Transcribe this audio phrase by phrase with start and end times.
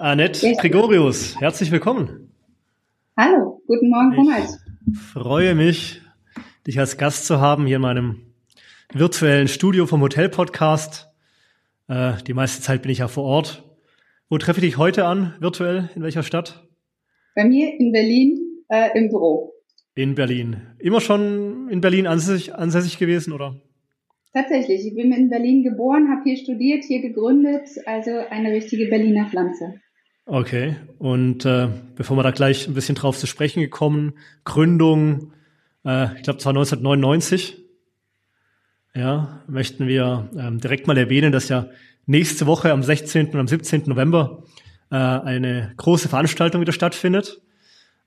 [0.00, 0.54] Annette.
[0.56, 2.32] Gregorius, herzlich willkommen.
[3.18, 4.58] Hallo, guten Morgen, Thomas.
[4.90, 6.00] Ich freue mich,
[6.66, 8.32] dich als Gast zu haben hier in meinem
[8.94, 11.12] virtuellen Studio vom Hotel Podcast.
[11.86, 13.62] Äh, die meiste Zeit bin ich ja vor Ort.
[14.30, 15.90] Wo treffe ich dich heute an, virtuell?
[15.94, 16.66] In welcher Stadt?
[17.34, 18.38] Bei mir in Berlin
[18.68, 19.52] äh, im Büro.
[19.94, 20.62] In Berlin.
[20.78, 23.60] Immer schon in Berlin ansässig, ansässig gewesen, oder?
[24.32, 24.86] Tatsächlich.
[24.86, 29.74] Ich bin in Berlin geboren, habe hier studiert, hier gegründet, also eine richtige Berliner Pflanze.
[30.30, 30.76] Okay.
[31.00, 31.66] Und äh,
[31.96, 34.12] bevor wir da gleich ein bisschen drauf zu sprechen gekommen,
[34.44, 35.32] Gründung,
[35.84, 37.58] äh, ich glaube, zwar 1999.
[38.94, 41.66] Ja, möchten wir ähm, direkt mal erwähnen, dass ja
[42.06, 43.30] nächste Woche am 16.
[43.30, 43.82] und am 17.
[43.86, 44.44] November
[44.92, 47.40] äh, eine große Veranstaltung wieder stattfindet.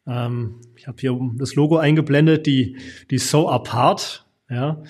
[0.07, 2.77] Ähm, ich habe hier das Logo eingeblendet, die,
[3.11, 4.25] die So Apart.
[4.49, 4.81] Ja,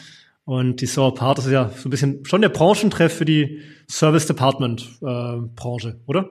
[0.45, 4.27] und die So Apart ist ja so ein bisschen schon der Branchentreff für die Service
[4.27, 6.29] Department äh, Branche, oder?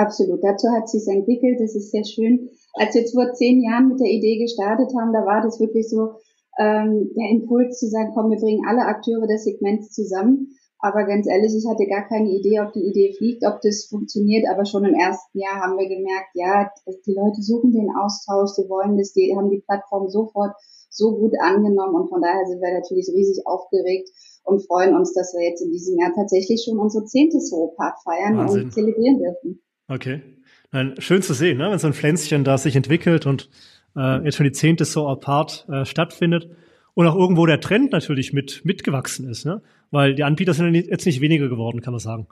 [0.00, 0.40] Absolut.
[0.42, 1.60] Dazu hat sich entwickelt.
[1.60, 2.48] Das ist sehr schön.
[2.72, 5.90] Als wir jetzt vor zehn Jahren mit der Idee gestartet haben, da war das wirklich
[5.90, 6.16] so
[6.58, 10.56] ähm, der Impuls zu sagen, komm, wir bringen alle Akteure des Segments zusammen.
[10.78, 14.48] Aber ganz ehrlich, ich hatte gar keine Idee, ob die Idee fliegt, ob das funktioniert.
[14.48, 16.70] Aber schon im ersten Jahr haben wir gemerkt, ja,
[17.04, 20.56] die Leute suchen den Austausch, sie wollen das, die haben die Plattform sofort
[20.88, 21.94] so gut angenommen.
[21.94, 24.08] Und von daher sind wir natürlich riesig aufgeregt
[24.44, 28.38] und freuen uns, dass wir jetzt in diesem Jahr tatsächlich schon unsere zehnte Soropart feiern
[28.38, 28.64] Wahnsinn.
[28.64, 29.60] und zelebrieren dürfen.
[29.90, 30.22] Okay.
[30.70, 31.68] Nein, schön zu sehen, ne?
[31.68, 33.50] wenn so ein Pflänzchen da sich entwickelt und
[33.96, 36.48] äh, jetzt schon die zehnte So Apart äh, stattfindet
[36.94, 39.62] und auch irgendwo der Trend natürlich mit mitgewachsen ist, ne?
[39.90, 42.28] weil die Anbieter sind jetzt nicht weniger geworden, kann man sagen.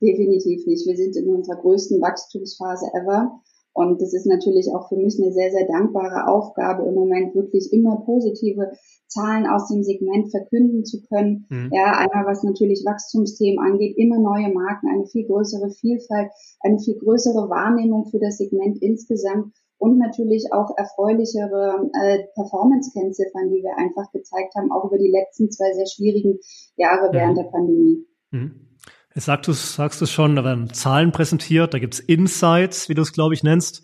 [0.00, 0.86] Definitiv nicht.
[0.86, 3.42] Wir sind in unserer größten Wachstumsphase ever.
[3.72, 7.72] Und das ist natürlich auch für mich eine sehr, sehr dankbare Aufgabe, im Moment wirklich
[7.72, 8.72] immer positive
[9.06, 11.46] Zahlen aus dem Segment verkünden zu können.
[11.48, 11.70] Mhm.
[11.72, 16.98] Ja, einmal was natürlich Wachstumsthemen angeht, immer neue Marken, eine viel größere Vielfalt, eine viel
[16.98, 24.12] größere Wahrnehmung für das Segment insgesamt und natürlich auch erfreulichere äh, Performance-Kennziffern, die wir einfach
[24.12, 26.38] gezeigt haben, auch über die letzten zwei sehr schwierigen
[26.76, 27.14] Jahre mhm.
[27.14, 28.06] während der Pandemie.
[28.30, 28.69] Mhm.
[29.14, 33.02] Jetzt sagst du sagst du schon, da werden Zahlen präsentiert, da gibt's Insights, wie du
[33.02, 33.82] es, glaube ich, nennst.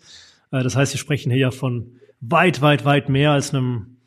[0.51, 3.97] Äh, das heißt, wir sprechen hier ja von weit, weit, weit mehr als einem,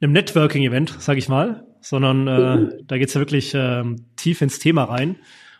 [0.00, 3.84] einem Networking-Event, sage ich mal, sondern äh, da geht's ja wirklich äh,
[4.16, 5.16] tief ins Thema rein.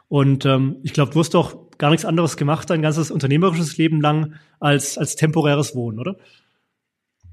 [0.08, 4.00] Und ähm, ich glaube, du hast doch gar nichts anderes gemacht, dein ganzes unternehmerisches Leben
[4.00, 6.16] lang, als, als temporäres Wohnen, oder?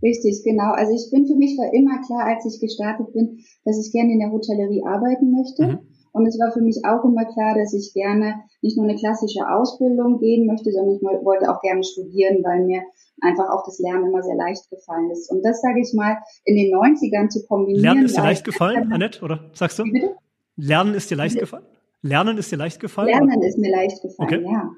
[0.01, 0.73] Richtig, genau.
[0.73, 4.11] Also ich bin für mich war immer klar, als ich gestartet bin, dass ich gerne
[4.11, 5.67] in der Hotellerie arbeiten möchte.
[5.67, 5.92] Mhm.
[6.13, 9.49] Und es war für mich auch immer klar, dass ich gerne nicht nur eine klassische
[9.49, 12.83] Ausbildung gehen möchte, sondern ich wollte auch gerne studieren, weil mir
[13.21, 15.31] einfach auch das Lernen immer sehr leicht gefallen ist.
[15.31, 17.83] Und das sage ich mal, in den 90ern zu kombinieren.
[17.83, 19.83] Lernen ist dir leicht gefallen, Annette, oder sagst du?
[19.83, 20.15] Bitte?
[20.55, 21.65] Lernen ist dir leicht gefallen?
[22.03, 23.07] Lernen ist dir leicht gefallen?
[23.07, 23.47] Lernen oder?
[23.47, 24.51] ist mir leicht gefallen, okay.
[24.51, 24.69] ja.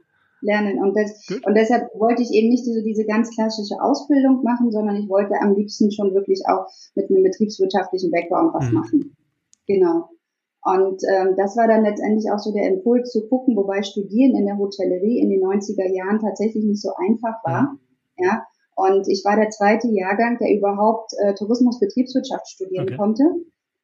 [0.42, 0.80] Lernen.
[0.80, 4.96] Und, das, und deshalb wollte ich eben nicht diese, diese ganz klassische Ausbildung machen, sondern
[4.96, 8.74] ich wollte am liebsten schon wirklich auch mit einem betriebswirtschaftlichen Background was mhm.
[8.74, 9.18] machen.
[9.68, 10.10] Genau.
[10.66, 14.46] Und ähm, das war dann letztendlich auch so der Impuls zu gucken, wobei Studieren in
[14.46, 17.62] der Hotellerie in den 90er Jahren tatsächlich nicht so einfach war.
[17.62, 17.80] Mhm.
[18.18, 18.44] Ja.
[18.76, 22.98] Und ich war der zweite Jahrgang, der überhaupt äh, Tourismusbetriebswirtschaft studieren okay.
[22.98, 23.24] konnte.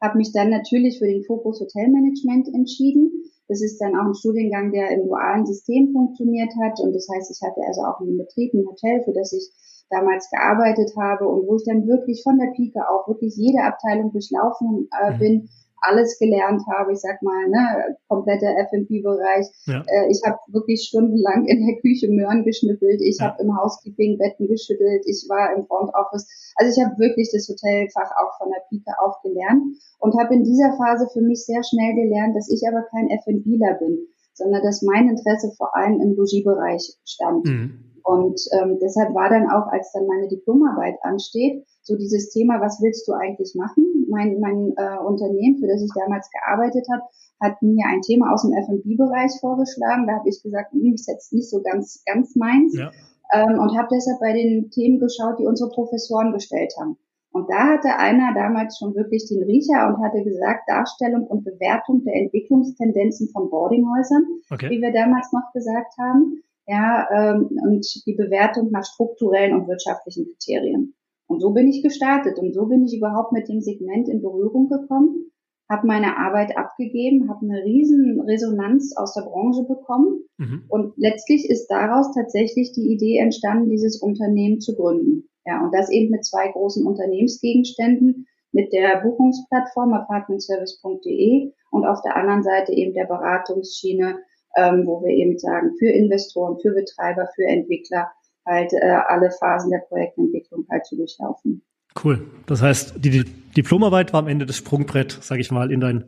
[0.02, 4.72] Habe mich dann natürlich für den Fokus Hotelmanagement entschieden das ist dann auch ein Studiengang,
[4.72, 6.80] der im dualen System funktioniert hat.
[6.80, 9.44] Und das heißt, ich hatte also auch einen Betrieb, ein Hotel, für das ich
[9.90, 14.14] damals gearbeitet habe und wo ich dann wirklich von der Pike auf wirklich jede Abteilung
[14.14, 15.20] durchlaufen äh, mhm.
[15.20, 15.50] bin,
[15.82, 19.48] alles gelernt habe, ich sag mal, ne, kompletter F&B-Bereich.
[19.66, 19.84] Ja.
[19.88, 23.28] Äh, ich habe wirklich stundenlang in der Küche Möhren geschnippelt, ich ja.
[23.28, 26.26] habe im Housekeeping Betten geschüttelt, ich war im Front Office.
[26.56, 30.44] Also ich habe wirklich das Hotelfach auch von der Pike auf gelernt und habe in
[30.44, 34.82] dieser Phase für mich sehr schnell gelernt, dass ich aber kein F&Bler bin, sondern dass
[34.82, 37.46] mein Interesse vor allem im Logiebereich stand.
[37.46, 37.92] Mhm.
[38.04, 42.82] Und ähm, deshalb war dann auch, als dann meine Diplomarbeit ansteht, so dieses Thema, was
[42.82, 43.91] willst du eigentlich machen?
[44.12, 47.04] Mein, mein äh, Unternehmen, für das ich damals gearbeitet habe,
[47.42, 50.06] hat mir ein Thema aus dem F&B-Bereich vorgeschlagen.
[50.06, 52.78] Da habe ich gesagt, hm, ist jetzt nicht so ganz, ganz meins.
[52.78, 52.92] Ja.
[53.34, 56.98] Ähm, und habe deshalb bei den Themen geschaut, die unsere Professoren gestellt haben.
[57.32, 62.04] Und da hatte einer damals schon wirklich den Riecher und hatte gesagt, Darstellung und Bewertung
[62.04, 64.70] der Entwicklungstendenzen von Boardinghäusern, okay.
[64.70, 70.26] wie wir damals noch gesagt haben, ja, ähm, und die Bewertung nach strukturellen und wirtschaftlichen
[70.26, 70.94] Kriterien.
[71.32, 74.68] Und so bin ich gestartet und so bin ich überhaupt mit dem Segment in Berührung
[74.68, 75.32] gekommen,
[75.70, 80.66] habe meine Arbeit abgegeben, habe eine riesen Resonanz aus der Branche bekommen mhm.
[80.68, 85.30] und letztlich ist daraus tatsächlich die Idee entstanden, dieses Unternehmen zu gründen.
[85.46, 92.18] Ja, und das eben mit zwei großen Unternehmensgegenständen, mit der Buchungsplattform apartmentservice.de und auf der
[92.18, 94.20] anderen Seite eben der Beratungsschiene
[94.58, 98.12] ähm, wo wir eben sagen, für Investoren, für Betreiber, für Entwickler
[98.46, 101.62] halt äh, alle Phasen der Projektentwicklung halt zu durchlaufen.
[102.04, 102.26] Cool.
[102.46, 106.06] Das heißt, die Diplomarbeit war am Ende das Sprungbrett, sage ich mal, in dein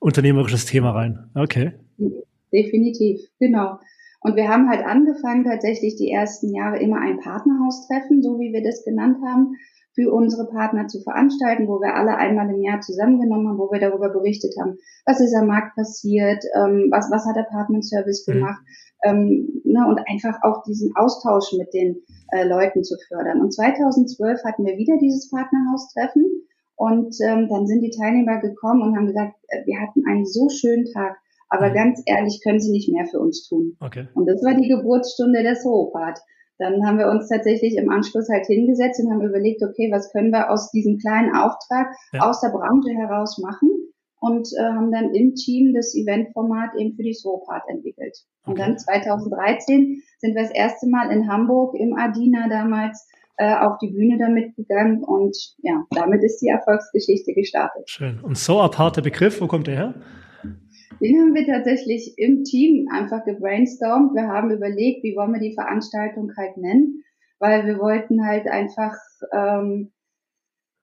[0.00, 1.30] unternehmerisches Thema rein.
[1.34, 1.72] Okay.
[2.52, 3.78] Definitiv, genau.
[4.20, 8.62] Und wir haben halt angefangen, tatsächlich die ersten Jahre immer ein Partnerhaustreffen, so wie wir
[8.62, 9.56] das genannt haben,
[9.94, 13.80] für unsere Partner zu veranstalten, wo wir alle einmal im Jahr zusammengenommen haben, wo wir
[13.80, 18.32] darüber berichtet haben, was ist am Markt passiert, ähm, was, was hat Apartment Service mhm.
[18.32, 18.62] gemacht,
[19.04, 23.40] ähm, ne, und einfach auch diesen Austausch mit den äh, Leuten zu fördern.
[23.40, 26.24] Und 2012 hatten wir wieder dieses Partnerhaustreffen
[26.76, 30.48] und ähm, dann sind die Teilnehmer gekommen und haben gesagt, äh, wir hatten einen so
[30.48, 31.16] schönen Tag,
[31.48, 31.74] aber mhm.
[31.74, 33.76] ganz ehrlich können sie nicht mehr für uns tun.
[33.80, 34.08] Okay.
[34.14, 36.18] Und das war die Geburtsstunde der Soopart.
[36.62, 40.30] Dann haben wir uns tatsächlich im Anschluss halt hingesetzt und haben überlegt, okay, was können
[40.30, 42.20] wir aus diesem kleinen Auftrag ja.
[42.20, 43.70] aus der Branche heraus machen?
[44.20, 48.16] Und äh, haben dann im Team das Eventformat eben für die Swopart entwickelt.
[48.46, 48.62] Und okay.
[48.62, 53.88] dann 2013 sind wir das erste Mal in Hamburg im Adina damals äh, auf die
[53.88, 57.90] Bühne damit gegangen und ja, damit ist die Erfolgsgeschichte gestartet.
[57.90, 58.20] Schön.
[58.20, 59.94] Und so apart der Begriff, wo kommt der her?
[61.02, 64.14] Den haben wir tatsächlich im Team einfach gebrainstormt.
[64.14, 67.02] Wir haben überlegt, wie wollen wir die Veranstaltung halt nennen,
[67.40, 68.94] weil wir wollten halt einfach
[69.32, 69.90] ähm,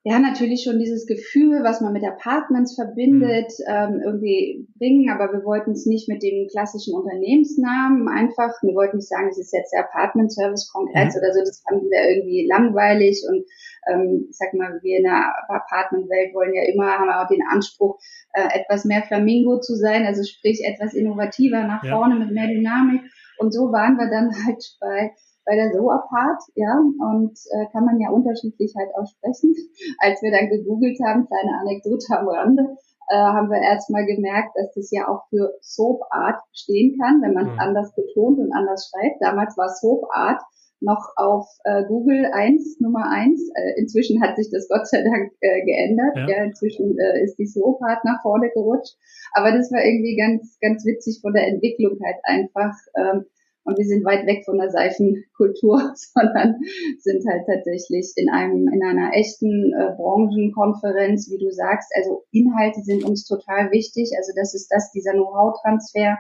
[0.04, 3.66] ja, natürlich schon dieses Gefühl, was man mit Apartments verbindet, mhm.
[3.68, 8.98] ähm, irgendwie bringen, aber wir wollten es nicht mit dem klassischen Unternehmensnamen einfach, wir wollten
[8.98, 11.20] nicht sagen, es ist jetzt der Apartment Service Kongress mhm.
[11.20, 13.44] oder so, das fanden wir irgendwie langweilig und
[13.92, 18.00] ähm, ich sag mal, wir in der Apartmentwelt wollen ja immer, haben auch den Anspruch,
[18.32, 21.98] äh, etwas mehr Flamingo zu sein, also sprich etwas innovativer nach ja.
[21.98, 23.02] vorne mit mehr Dynamik
[23.38, 25.12] und so waren wir dann halt bei
[25.46, 29.56] bei der SOA-Part, ja, und äh, kann man ja unterschiedlich halt aussprechen.
[30.00, 32.78] Als wir dann gegoogelt haben, kleine Anekdote am Rande,
[33.10, 37.34] äh, haben wir erstmal gemerkt, dass das ja auch für Soap Art stehen kann, wenn
[37.34, 37.60] man es mhm.
[37.60, 39.22] anders betont und anders schreibt.
[39.22, 40.42] Damals war Soap Art
[40.82, 43.50] noch auf äh, Google 1, Nummer 1.
[43.54, 46.16] Äh, inzwischen hat sich das Gott sei Dank äh, geändert.
[46.16, 46.28] Ja.
[46.28, 48.96] ja inzwischen äh, ist die Soap Art nach vorne gerutscht.
[49.34, 52.74] Aber das war irgendwie ganz, ganz witzig von der Entwicklung halt einfach.
[52.96, 53.26] Ähm,
[53.70, 56.60] und wir sind weit weg von der Seifenkultur, sondern
[56.98, 61.92] sind halt tatsächlich in einem, in einer echten äh, Branchenkonferenz, wie du sagst.
[61.96, 64.12] Also Inhalte sind uns total wichtig.
[64.18, 66.18] Also das ist das, dieser Know-how-Transfer,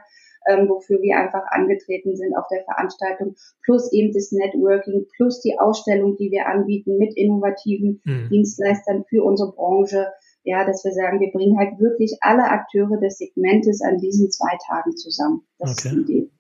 [0.48, 5.58] ähm, wofür wir einfach angetreten sind auf der Veranstaltung, plus eben das Networking, plus die
[5.60, 8.30] Ausstellung, die wir anbieten mit innovativen mhm.
[8.30, 10.08] Dienstleistern für unsere Branche.
[10.44, 14.58] Ja, dass wir sagen, wir bringen halt wirklich alle Akteure des Segmentes an diesen zwei
[14.68, 15.42] Tagen zusammen.
[15.58, 15.90] Das okay.
[15.90, 16.32] ist die Idee.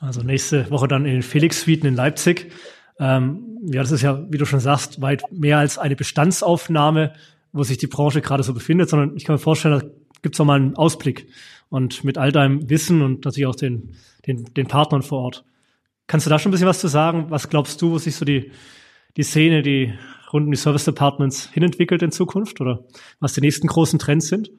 [0.00, 2.52] Also nächste Woche dann in den Felix-Suiten in Leipzig.
[2.98, 7.12] Ähm, ja, das ist ja, wie du schon sagst, weit mehr als eine Bestandsaufnahme,
[7.52, 9.86] wo sich die Branche gerade so befindet, sondern ich kann mir vorstellen, da
[10.22, 11.28] gibt es auch mal einen Ausblick.
[11.70, 13.94] Und mit all deinem Wissen und natürlich auch den,
[14.26, 15.44] den, den Partnern vor Ort.
[16.06, 17.26] Kannst du da schon ein bisschen was zu sagen?
[17.30, 18.50] Was glaubst du, wo sich so die,
[19.16, 19.92] die Szene, die
[20.32, 22.84] rund um die Service Departments hinentwickelt in Zukunft oder
[23.20, 24.50] was die nächsten großen Trends sind?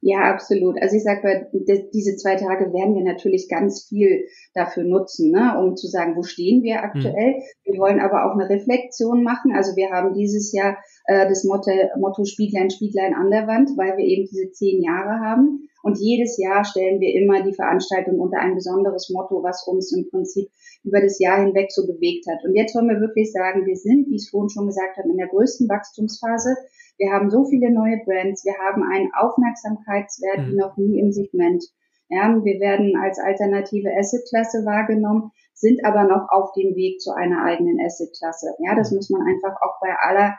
[0.00, 0.80] Ja, absolut.
[0.80, 1.50] Also ich sage mal,
[1.92, 6.22] diese zwei Tage werden wir natürlich ganz viel dafür nutzen, ne, um zu sagen, wo
[6.22, 7.34] stehen wir aktuell.
[7.34, 7.42] Mhm.
[7.64, 9.52] Wir wollen aber auch eine Reflexion machen.
[9.56, 13.96] Also wir haben dieses Jahr äh, das Motto, Motto Spieglein, Spieglein an der Wand, weil
[13.96, 15.68] wir eben diese zehn Jahre haben.
[15.82, 20.08] Und jedes Jahr stellen wir immer die Veranstaltung unter ein besonderes Motto, was uns im
[20.10, 20.48] Prinzip
[20.84, 22.44] über das Jahr hinweg so bewegt hat.
[22.44, 25.08] Und jetzt wollen wir wirklich sagen, wir sind, wie ich es vorhin schon gesagt habe,
[25.08, 26.56] in der größten Wachstumsphase.
[26.98, 30.50] Wir haben so viele neue Brands, wir haben einen Aufmerksamkeitswert mhm.
[30.50, 31.64] wie noch nie im Segment.
[32.10, 37.44] Ja, wir werden als alternative Assetklasse wahrgenommen, sind aber noch auf dem Weg zu einer
[37.44, 38.54] eigenen Assetklasse.
[38.60, 38.96] Ja, das mhm.
[38.96, 40.38] muss man einfach auch bei aller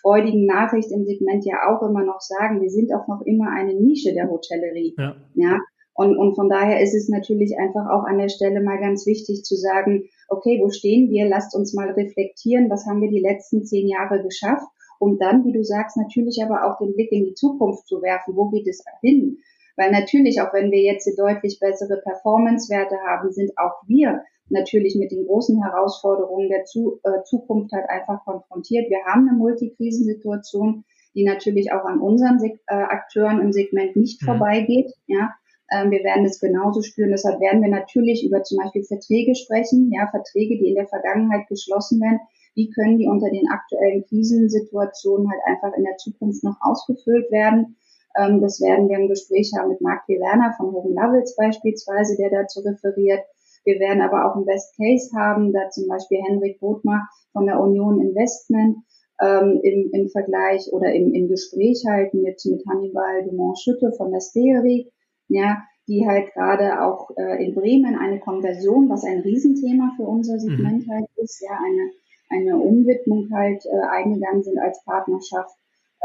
[0.00, 2.62] freudigen Nachricht im Segment ja auch immer noch sagen.
[2.62, 4.94] Wir sind auch noch immer eine Nische der Hotellerie.
[4.96, 5.16] Ja.
[5.34, 5.60] ja.
[5.94, 9.44] Und, und von daher ist es natürlich einfach auch an der Stelle mal ganz wichtig
[9.44, 11.28] zu sagen, okay, wo stehen wir?
[11.28, 14.66] Lasst uns mal reflektieren, was haben wir die letzten zehn Jahre geschafft
[15.02, 18.36] um dann, wie du sagst, natürlich aber auch den Blick in die Zukunft zu werfen.
[18.36, 19.38] Wo geht es hin?
[19.76, 25.10] Weil natürlich, auch wenn wir jetzt deutlich bessere Performance-Werte haben, sind auch wir natürlich mit
[25.10, 28.90] den großen Herausforderungen der zu, äh, Zukunft halt einfach konfrontiert.
[28.90, 30.84] Wir haben eine Multikrisensituation,
[31.16, 34.26] die natürlich auch an unseren Sek äh, Akteuren im Segment nicht mhm.
[34.26, 34.92] vorbeigeht.
[35.08, 35.34] Ja,
[35.72, 37.10] ähm, wir werden es genauso spüren.
[37.10, 41.48] Deshalb werden wir natürlich über zum Beispiel Verträge sprechen, ja, Verträge, die in der Vergangenheit
[41.48, 42.20] geschlossen werden,
[42.54, 47.76] wie können die unter den aktuellen Krisensituationen halt einfach in der Zukunft noch ausgefüllt werden.
[48.16, 50.20] Ähm, das werden wir im Gespräch haben mit Marc P.
[50.20, 53.24] Werner von Hohen Lovels beispielsweise, der dazu referiert.
[53.64, 57.60] Wir werden aber auch einen Best Case haben, da zum Beispiel Henrik Bodmer von der
[57.60, 58.78] Union Investment
[59.20, 64.10] ähm, im, im Vergleich oder im, im Gespräch halten mit, mit Hannibal Dumont Schütte von
[64.10, 64.90] der Steerie,
[65.28, 70.38] ja, die halt gerade auch äh, in Bremen eine Konversion, was ein Riesenthema für unser
[70.38, 70.90] Segment mhm.
[70.90, 71.90] halt ist, ja, eine,
[72.32, 75.54] eine Umwidmung halt äh, eingegangen sind als Partnerschaft,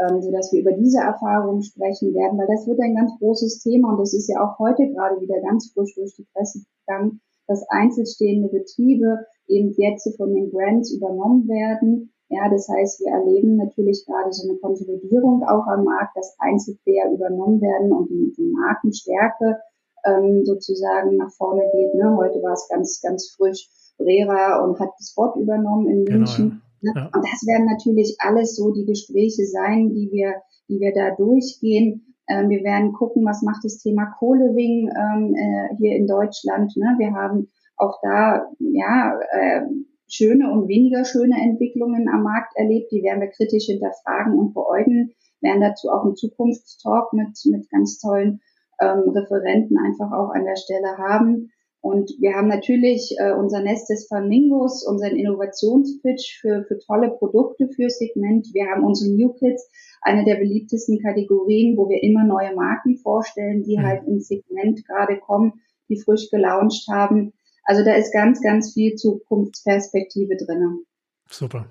[0.00, 3.62] ähm, so dass wir über diese Erfahrungen sprechen werden, weil das wird ein ganz großes
[3.62, 7.20] Thema und das ist ja auch heute gerade wieder ganz frisch durch die Presse gegangen,
[7.46, 12.12] dass einzelstehende Betriebe eben jetzt von den Brands übernommen werden.
[12.28, 17.10] Ja, das heißt, wir erleben natürlich gerade so eine Konsolidierung auch am Markt, dass Einzelplayer
[17.10, 19.58] übernommen werden und die, die Markenstärke
[20.04, 21.94] ähm, sozusagen nach vorne geht.
[21.94, 22.14] Ne?
[22.16, 26.44] Heute war es ganz, ganz frisch Brera und hat das Spot übernommen in genau, München.
[26.44, 26.68] Genau, ja.
[26.80, 27.10] Ja.
[27.12, 30.34] Und das werden natürlich alles so die Gespräche sein, die wir,
[30.68, 32.14] die wir da durchgehen.
[32.28, 36.76] Ähm, wir werden gucken, was macht das Thema Kohlewing ähm, äh, hier in Deutschland.
[36.76, 36.94] Ne?
[36.98, 39.62] Wir haben auch da ja äh,
[40.08, 42.92] schöne und weniger schöne Entwicklungen am Markt erlebt.
[42.92, 45.12] Die werden wir kritisch hinterfragen und beäugen.
[45.40, 48.40] Wir werden dazu auch einen Zukunftstalk mit, mit ganz tollen
[48.80, 51.50] ähm, Referenten einfach auch an der Stelle haben.
[51.80, 57.68] Und wir haben natürlich äh, unser Nest des Flamingos, unseren Innovationspitch für, für tolle Produkte
[57.68, 58.48] fürs Segment.
[58.52, 59.70] Wir haben unsere New Kids,
[60.02, 63.82] eine der beliebtesten Kategorien, wo wir immer neue Marken vorstellen, die mhm.
[63.82, 67.32] halt ins Segment gerade kommen, die frisch gelauncht haben.
[67.64, 70.84] Also da ist ganz, ganz viel Zukunftsperspektive drin.
[71.30, 71.66] Super.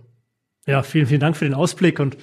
[0.66, 2.18] Ja, vielen, vielen Dank für den Ausblick und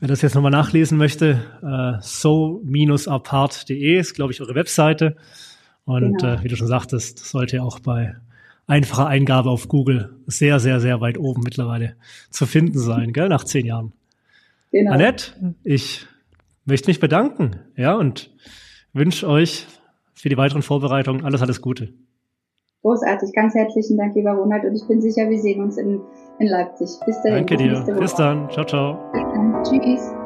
[0.00, 5.18] Wer das jetzt nochmal nachlesen möchte, äh, so-apart.de ist, glaube ich, eure Webseite.
[5.84, 6.34] Und genau.
[6.34, 8.14] äh, wie du schon sagtest, sollte auch bei
[8.66, 11.96] einfacher Eingabe auf Google sehr, sehr, sehr weit oben mittlerweile
[12.30, 13.92] zu finden sein, gell, nach zehn Jahren.
[14.70, 14.92] Genau.
[14.92, 16.06] Annette, ich
[16.64, 18.30] möchte mich bedanken, ja, und
[18.92, 19.66] wünsche euch
[20.14, 21.92] für die weiteren Vorbereitungen alles, alles Gute.
[22.82, 26.00] Großartig, ganz herzlichen Dank, lieber Ronald, und ich bin sicher, wir sehen uns in,
[26.38, 26.88] in Leipzig.
[27.04, 27.46] Bis dahin.
[27.46, 27.80] Danke dir.
[27.98, 28.48] Bis dann.
[28.50, 29.10] Ciao, ciao.
[29.12, 29.62] Bis dann.
[29.64, 30.19] Tschüss.